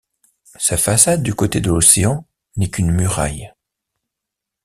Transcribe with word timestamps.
Sa 0.57 0.77
façade 0.77 1.21
du 1.21 1.35
côté 1.35 1.61
de 1.61 1.67
l’océan 1.69 2.25
n’est 2.57 2.71
qu’une 2.71 2.89
muraille. 2.89 3.53